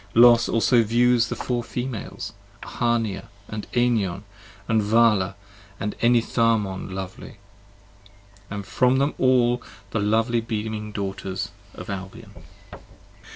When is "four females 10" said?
1.35-2.71